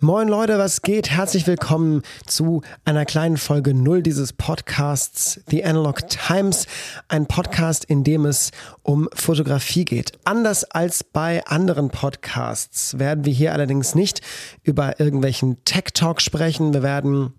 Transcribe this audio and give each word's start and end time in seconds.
Moin 0.00 0.28
Leute, 0.28 0.58
was 0.58 0.82
geht? 0.82 1.10
Herzlich 1.10 1.48
willkommen 1.48 2.02
zu 2.24 2.62
einer 2.84 3.04
kleinen 3.04 3.36
Folge 3.36 3.74
Null 3.74 4.00
dieses 4.00 4.32
Podcasts 4.32 5.40
The 5.48 5.64
Analog 5.64 6.08
Times. 6.08 6.68
Ein 7.08 7.26
Podcast, 7.26 7.84
in 7.84 8.04
dem 8.04 8.24
es 8.24 8.52
um 8.84 9.08
Fotografie 9.12 9.84
geht. 9.84 10.12
Anders 10.22 10.62
als 10.62 11.02
bei 11.02 11.44
anderen 11.46 11.88
Podcasts 11.90 13.00
werden 13.00 13.24
wir 13.24 13.32
hier 13.32 13.52
allerdings 13.52 13.96
nicht 13.96 14.20
über 14.62 15.00
irgendwelchen 15.00 15.64
Tech 15.64 15.86
Talk 15.94 16.22
sprechen. 16.22 16.72
Wir 16.72 16.84
werden 16.84 17.32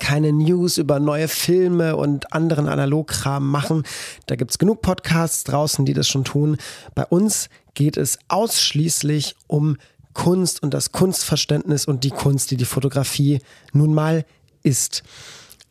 keine 0.00 0.34
News 0.34 0.76
über 0.76 1.00
neue 1.00 1.28
Filme 1.28 1.96
und 1.96 2.34
anderen 2.34 2.68
Analogkram 2.68 3.50
machen. 3.50 3.84
Da 4.26 4.36
gibt's 4.36 4.58
genug 4.58 4.82
Podcasts 4.82 5.44
draußen, 5.44 5.86
die 5.86 5.94
das 5.94 6.08
schon 6.08 6.24
tun. 6.24 6.58
Bei 6.94 7.06
uns 7.06 7.48
geht 7.72 7.96
es 7.96 8.18
ausschließlich 8.28 9.34
um 9.46 9.78
Kunst 10.12 10.62
und 10.62 10.74
das 10.74 10.92
Kunstverständnis 10.92 11.86
und 11.86 12.04
die 12.04 12.10
Kunst, 12.10 12.50
die 12.50 12.56
die 12.56 12.64
Fotografie 12.64 13.40
nun 13.72 13.94
mal 13.94 14.24
ist. 14.62 15.02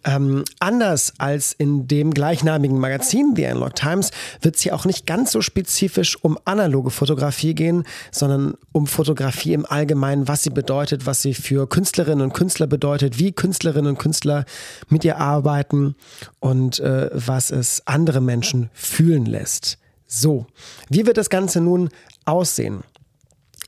Ähm, 0.05 0.45
anders 0.59 1.13
als 1.17 1.51
in 1.51 1.87
dem 1.87 2.13
gleichnamigen 2.13 2.79
Magazin 2.79 3.33
The 3.35 3.47
Analog 3.47 3.75
Times 3.75 4.11
wird 4.41 4.55
es 4.55 4.61
hier 4.61 4.73
auch 4.73 4.85
nicht 4.85 5.05
ganz 5.05 5.33
so 5.33 5.41
spezifisch 5.41 6.17
um 6.23 6.37
analoge 6.45 6.89
Fotografie 6.89 7.53
gehen, 7.53 7.83
sondern 8.09 8.53
um 8.71 8.87
Fotografie 8.87 9.51
im 9.53 9.65
Allgemeinen, 9.65 10.29
was 10.29 10.43
sie 10.43 10.51
bedeutet, 10.51 11.05
was 11.05 11.21
sie 11.21 11.33
für 11.33 11.67
Künstlerinnen 11.67 12.21
und 12.21 12.33
Künstler 12.33 12.67
bedeutet, 12.67 13.19
wie 13.19 13.33
Künstlerinnen 13.33 13.91
und 13.91 13.99
Künstler 13.99 14.45
mit 14.87 15.03
ihr 15.03 15.17
arbeiten 15.17 15.95
und 16.39 16.79
äh, 16.79 17.09
was 17.11 17.51
es 17.51 17.85
andere 17.85 18.21
Menschen 18.21 18.69
fühlen 18.73 19.25
lässt. 19.25 19.79
So, 20.07 20.47
wie 20.89 21.05
wird 21.05 21.17
das 21.17 21.29
Ganze 21.29 21.59
nun 21.59 21.89
aussehen? 22.23 22.83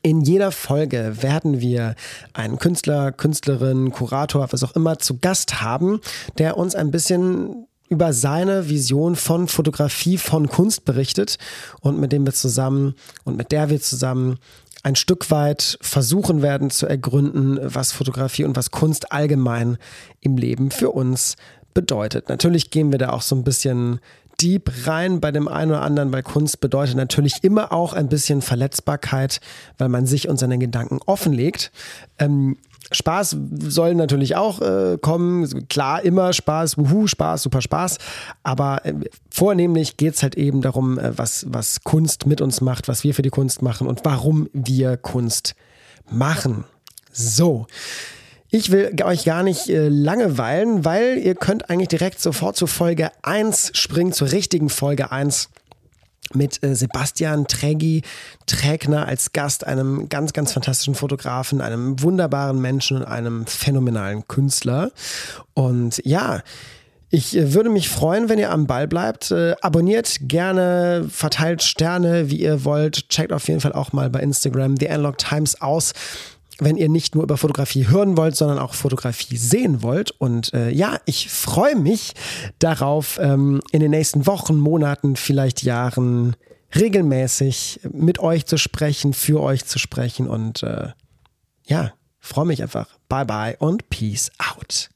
In 0.03 0.21
jeder 0.21 0.51
Folge 0.51 1.21
werden 1.21 1.61
wir 1.61 1.95
einen 2.33 2.57
Künstler, 2.57 3.11
Künstlerin, 3.11 3.91
Kurator, 3.91 4.51
was 4.51 4.63
auch 4.63 4.75
immer 4.75 4.97
zu 4.97 5.19
Gast 5.19 5.61
haben, 5.61 6.01
der 6.39 6.58
uns 6.58 6.73
ein 6.73 6.89
bisschen 6.89 7.67
über 7.88 8.13
seine 8.13 8.69
Vision 8.69 9.16
von 9.16 9.47
Fotografie, 9.47 10.17
von 10.17 10.47
Kunst 10.47 10.85
berichtet 10.85 11.38
und 11.81 11.99
mit 11.99 12.11
dem 12.11 12.25
wir 12.25 12.33
zusammen 12.33 12.95
und 13.25 13.38
mit 13.38 13.52
der 13.52 13.69
wir 13.69 13.81
zusammen 13.81 14.39
ein 14.81 14.95
Stück 14.95 15.30
weit 15.30 15.77
versuchen 15.81 16.41
werden 16.41 16.71
zu 16.71 16.88
ergründen, 16.88 17.59
was 17.61 17.91
Fotografie 17.91 18.45
und 18.45 18.55
was 18.55 18.71
Kunst 18.71 19.11
allgemein 19.11 19.77
im 20.21 20.38
Leben 20.38 20.71
für 20.71 20.89
uns 20.89 21.36
bedeutet. 21.73 22.30
Natürlich 22.30 22.71
gehen 22.71 22.91
wir 22.91 22.97
da 22.97 23.09
auch 23.09 23.21
so 23.21 23.36
ein 23.36 23.43
bisschen 23.43 23.99
deep 24.42 24.72
rein 24.86 25.20
bei 25.20 25.31
dem 25.31 25.47
einen 25.47 25.72
oder 25.72 25.81
anderen, 25.81 26.11
weil 26.11 26.23
Kunst 26.23 26.59
bedeutet 26.59 26.95
natürlich 26.95 27.44
immer 27.44 27.72
auch 27.72 27.94
ein 27.94 28.09
bisschen 28.09 28.42
Verletzbarkeit, 28.42 29.39
weil 29.78 29.89
man 29.89 30.06
sich 30.06 30.28
und 30.28 30.38
seine 30.38 30.58
Gedanken 30.58 31.00
offenlegt. 31.06 31.72
Ähm, 32.20 32.58
Spaß 32.92 33.38
soll 33.59 33.95
natürlich 33.95 34.36
auch 34.36 34.61
äh, 34.61 34.98
kommen. 35.02 35.67
Klar, 35.70 36.03
immer 36.03 36.33
Spaß, 36.33 36.78
wuhu, 36.78 37.08
Spaß, 37.08 37.44
super 37.44 37.61
Spaß. 37.61 37.98
Aber 38.44 38.86
äh, 38.86 38.94
vornehmlich 39.30 39.98
geht 39.98 40.16
es 40.16 40.23
halt 40.23 40.36
eben 40.36 40.61
darum, 40.61 41.00
äh, 41.00 41.17
was, 41.17 41.45
was 41.48 41.83
Kunst 41.83 42.26
mit 42.26 42.42
uns 42.42 42.59
macht, 42.61 42.88
was 42.88 43.03
wir 43.03 43.14
für 43.14 43.22
die 43.22 43.30
Kunst 43.30 43.61
machen 43.61 43.88
und 43.88 44.02
warum 44.03 44.50
wir 44.53 44.98
Kunst 44.98 45.55
machen. 46.09 46.66
So. 47.14 47.67
Ich 48.53 48.69
will 48.69 48.94
euch 49.05 49.23
gar 49.23 49.44
nicht 49.44 49.69
äh, 49.69 49.88
langeweilen, 49.88 50.83
weil 50.83 51.17
ihr 51.17 51.35
könnt 51.35 51.69
eigentlich 51.69 51.88
direkt 51.88 52.19
sofort 52.19 52.58
zu 52.58 52.67
Folge 52.67 53.09
1 53.21 53.71
springen, 53.75 54.11
zur 54.11 54.33
richtigen 54.33 54.67
Folge 54.67 55.09
1 55.09 55.47
mit 56.33 56.61
äh, 56.61 56.75
Sebastian 56.75 57.47
Trägi, 57.47 58.02
Trägner 58.47 59.08
als 59.08 59.31
Gast, 59.31 59.66
einem 59.66 60.09
ganz, 60.09 60.33
ganz 60.33 60.52
fantastischen 60.52 60.95
Fotografen, 60.95 61.61
einem 61.61 62.02
wunderbaren 62.02 62.59
Menschen 62.59 62.97
und 62.97 63.05
einem 63.05 63.47
phänomenalen 63.47 64.27
Künstler. 64.27 64.91
Und 65.53 66.02
ja, 66.03 66.41
ich 67.09 67.38
äh, 67.38 67.53
würde 67.53 67.69
mich 67.69 67.88
freuen, 67.88 68.27
wenn 68.27 68.38
ihr 68.38 68.52
am 68.52 68.67
Ball 68.67 68.86
bleibt. 68.86 69.33
Abonniert 69.61 70.17
gerne, 70.23 71.05
verteilt 71.09 71.64
Sterne, 71.64 72.30
wie 72.30 72.42
ihr 72.42 72.65
wollt. 72.65 73.08
Checkt 73.08 73.31
auf 73.31 73.47
jeden 73.47 73.61
Fall 73.61 73.71
auch 73.71 73.93
mal 73.93 74.09
bei 74.09 74.20
Instagram 74.20 74.76
The 74.77 74.89
Analog 74.89 75.17
Times 75.20 75.61
aus 75.61 75.93
wenn 76.61 76.77
ihr 76.77 76.89
nicht 76.89 77.16
nur 77.16 77.23
über 77.23 77.38
Fotografie 77.38 77.88
hören 77.88 78.17
wollt, 78.17 78.36
sondern 78.36 78.60
auch 78.60 78.76
Fotografie 78.76 79.36
sehen 79.36 79.82
wollt. 79.82 80.11
Und 80.11 80.54
äh, 80.54 80.70
ja, 80.70 80.99
ich 81.05 81.30
freue 81.30 81.76
mich 81.76 82.14
darauf, 82.60 83.20
ähm, 83.20 83.61
in 83.72 83.80
den 83.80 83.92
nächsten 83.92 84.27
Wochen, 84.27 84.58
Monaten, 84.58 85.16
vielleicht 85.16 85.64
Jahren 85.64 86.36
regelmäßig 86.76 87.82
mit 87.92 88.20
euch 88.20 88.45
zu 88.45 88.58
sprechen, 88.58 89.14
für 89.14 89.42
euch 89.42 89.66
zu 89.66 89.80
sprechen. 89.80 90.27
Und 90.27 90.61
äh, 90.61 90.89
ja, 91.66 91.94
freue 92.20 92.45
mich 92.45 92.61
einfach. 92.61 92.88
Bye 93.10 93.26
bye 93.26 93.58
und 93.58 93.89
peace 93.89 94.32
out. 94.38 94.89